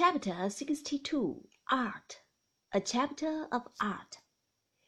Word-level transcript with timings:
Chapter 0.00 0.48
62 0.48 1.48
Art 1.72 2.20
A 2.70 2.80
Chapter 2.80 3.48
of 3.50 3.66
Art 3.80 4.18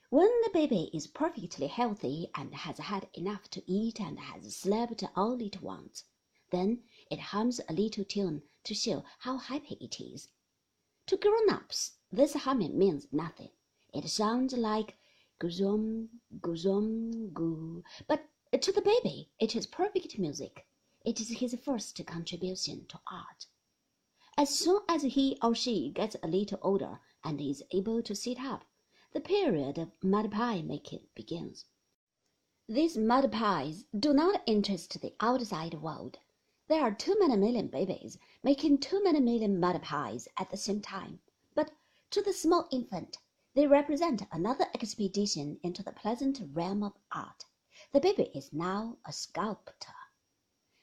When 0.09 0.31
the 0.45 0.51
baby 0.53 0.89
is 0.95 1.09
perfectly 1.09 1.67
healthy 1.67 2.31
and 2.37 2.55
has 2.55 2.79
had 2.79 3.09
enough 3.15 3.51
to 3.51 3.63
eat 3.69 3.99
and 4.01 4.21
has 4.21 4.55
slept 4.55 5.03
all 5.17 5.43
it 5.43 5.61
wants, 5.61 6.05
then 6.53 6.85
it 7.11 7.19
hums 7.19 7.61
a 7.69 7.73
little 7.73 8.05
tune 8.05 8.45
to 8.63 8.73
show 8.73 9.03
how 9.19 9.39
happy 9.39 9.77
it 9.81 10.01
is. 10.01 10.29
To 11.07 11.17
grown 11.17 11.51
ups 11.51 11.95
this 12.13 12.35
humming 12.35 12.79
means 12.79 13.09
nothing. 13.11 13.51
It 13.93 14.09
sounds 14.09 14.53
like 14.53 14.97
guzum, 15.41 16.21
guzum, 16.41 17.33
goo, 17.35 17.83
but 18.07 18.29
to 18.53 18.71
the 18.71 18.81
baby 18.81 19.33
it 19.41 19.57
is 19.57 19.67
perfect 19.67 20.21
music. 20.21 20.69
It 21.05 21.21
is 21.21 21.31
his 21.31 21.57
first 21.65 22.01
contribution 22.07 22.87
to 22.91 23.01
art. 23.11 23.47
As 24.43 24.59
soon 24.59 24.81
as 24.89 25.03
he 25.03 25.37
or 25.43 25.55
she 25.55 25.91
gets 25.91 26.17
a 26.23 26.27
little 26.27 26.59
older 26.63 26.99
and 27.23 27.39
is 27.43 27.63
able 27.73 28.03
to 28.03 28.15
sit 28.15 28.41
up, 28.41 28.65
the 29.13 29.21
period 29.21 29.77
of 29.77 29.93
mud 30.03 30.31
pie 30.33 30.63
making 30.63 31.09
begins. 31.15 31.67
These 32.67 32.97
mud 32.97 33.31
pies 33.33 33.85
do 33.95 34.15
not 34.15 34.43
interest 34.47 34.99
the 34.99 35.15
outside 35.21 35.75
world. 35.83 36.21
There 36.69 36.81
are 36.81 36.95
too 36.95 37.19
many 37.19 37.37
million 37.37 37.69
babies 37.69 38.17
making 38.43 38.79
too 38.79 39.05
many 39.05 39.21
million 39.21 39.61
mud 39.61 39.83
pies 39.83 40.27
at 40.39 40.49
the 40.49 40.57
same 40.57 40.81
time, 40.81 41.21
but 41.55 41.73
to 42.09 42.23
the 42.23 42.33
small 42.33 42.67
infant 42.73 43.19
they 43.53 43.67
represent 43.67 44.23
another 44.33 44.69
expedition 44.73 45.61
into 45.63 45.83
the 45.83 45.93
pleasant 45.93 46.41
realm 46.55 46.83
of 46.83 46.97
art. 47.13 47.45
The 47.93 48.01
baby 48.01 48.31
is 48.35 48.55
now 48.55 48.97
a 49.05 49.13
sculptor. 49.13 49.93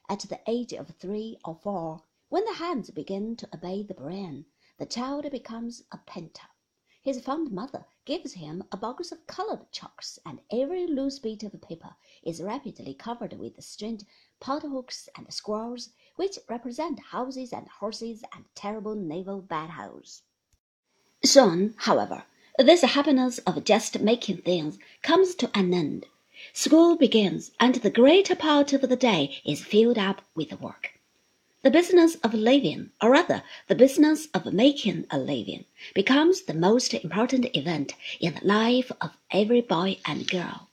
At 0.08 0.20
the 0.20 0.42
age 0.46 0.74
of 0.74 0.96
three 1.00 1.40
or 1.44 1.56
four, 1.56 2.04
when 2.30 2.44
the 2.46 2.56
hands 2.56 2.90
begin 2.92 3.36
to 3.38 3.48
obey 3.54 3.82
the 3.84 3.94
brain, 3.94 4.46
the 4.78 4.86
child 4.86 5.30
becomes 5.32 5.84
a 5.92 5.98
painter. 6.06 6.48
His 7.02 7.22
fond 7.22 7.52
mother 7.52 7.86
gives 8.04 8.34
him 8.34 8.66
a 8.70 8.76
box 8.76 9.14
of 9.14 9.26
colored 9.28 9.72
chalks, 9.72 10.20
and 10.26 10.42
every 10.52 10.86
loose 10.86 11.20
bit 11.20 11.44
of 11.44 11.62
paper 11.62 11.96
is 12.24 12.44
rapidly 12.44 12.94
covered 12.94 13.40
with 13.40 13.64
strange 13.64 14.04
pothooks 14.42 15.08
and 15.16 15.32
squares, 15.32 15.94
which 16.18 16.38
represent 16.50 17.00
houses 17.00 17.54
and 17.54 17.70
horses 17.70 18.26
and 18.36 18.44
terrible 18.56 18.96
naval 18.96 19.42
battles. 19.42 20.24
Soon, 21.24 21.76
however, 21.78 22.26
this 22.60 22.82
happiness 22.82 23.38
of 23.40 23.64
just 23.64 24.02
making 24.02 24.42
things 24.42 24.78
comes 25.02 25.34
to 25.36 25.50
an 25.58 25.74
end. 25.74 26.08
School 26.52 26.98
begins, 26.98 27.52
and 27.58 27.76
the 27.76 27.90
greater 27.90 28.36
part 28.36 28.74
of 28.74 28.82
the 28.82 28.98
day 28.98 29.42
is 29.46 29.64
filled 29.64 29.98
up 29.98 30.22
with 30.36 30.60
work. 30.60 30.97
The 31.64 31.72
business 31.72 32.18
of 32.18 32.36
living, 32.36 32.92
or 33.02 33.10
rather 33.10 33.42
the 33.68 33.74
business 33.74 34.28
of 34.32 34.54
making 34.54 35.08
a 35.10 35.18
living, 35.18 35.66
becomes 35.96 36.44
the 36.44 36.54
most 36.54 36.94
important 36.94 37.48
event 37.56 37.96
in 38.20 38.36
the 38.36 38.46
life 38.46 38.92
of 39.02 39.18
every 39.32 39.62
boy 39.62 39.98
and 40.06 40.30
girl. 40.30 40.70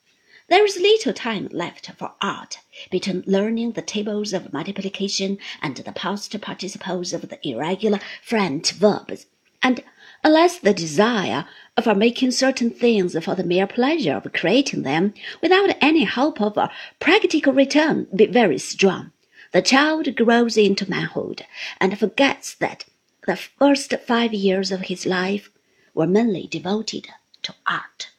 There 0.48 0.62
is 0.62 0.76
little 0.78 1.14
time 1.14 1.48
left 1.50 1.90
for 1.96 2.12
art 2.20 2.58
between 2.90 3.24
learning 3.26 3.72
the 3.72 3.80
tables 3.80 4.34
of 4.34 4.52
multiplication 4.52 5.38
and 5.62 5.74
the 5.74 5.90
past 5.90 6.38
participles 6.42 7.14
of 7.14 7.30
the 7.30 7.38
irregular 7.48 8.00
French 8.22 8.72
verbs, 8.72 9.24
and 9.62 9.82
unless 10.22 10.58
the 10.58 10.74
desire 10.74 11.46
for 11.82 11.94
making 11.94 12.32
certain 12.32 12.68
things 12.68 13.16
for 13.24 13.34
the 13.34 13.42
mere 13.42 13.66
pleasure 13.66 14.16
of 14.16 14.30
creating 14.34 14.82
them, 14.82 15.14
without 15.40 15.74
any 15.80 16.04
hope 16.04 16.42
of 16.42 16.58
a 16.58 16.70
practical 17.00 17.54
return, 17.54 18.06
be 18.14 18.26
very 18.26 18.58
strong 18.58 19.12
the 19.54 19.62
child 19.62 20.16
grows 20.16 20.56
into 20.56 20.90
manhood 20.90 21.46
and 21.80 21.96
forgets 21.96 22.56
that 22.56 22.84
the 23.24 23.36
first 23.36 23.94
five 24.04 24.34
years 24.34 24.72
of 24.72 24.80
his 24.82 25.06
life 25.06 25.48
were 25.94 26.08
mainly 26.08 26.48
devoted 26.48 27.06
to 27.40 27.54
art. 27.64 28.10